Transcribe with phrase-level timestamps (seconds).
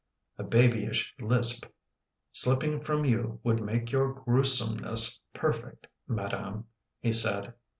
[0.39, 1.67] "A babyish lisp
[2.31, 6.65] slipping from you would make your grewsomeness perfect, madame,"
[6.99, 7.53] he said.